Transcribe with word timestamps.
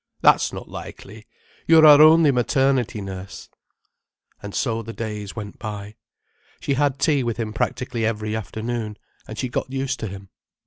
"That's 0.21 0.51
not 0.51 0.67
likely. 0.67 1.27
You're 1.67 1.85
our 1.85 2.01
only 2.01 2.31
maternity 2.31 3.01
nurse—" 3.01 3.49
And 4.41 4.55
so 4.55 4.81
the 4.81 4.93
days 4.93 5.35
went 5.35 5.59
by. 5.59 5.93
She 6.59 6.73
had 6.73 6.97
tea 6.97 7.21
with 7.21 7.37
him 7.37 7.53
practically 7.53 8.03
every 8.03 8.35
afternoon, 8.35 8.97
and 9.27 9.37
she 9.37 9.47
got 9.47 9.71
used 9.71 9.99
to 9.99 10.07
him. 10.07 10.29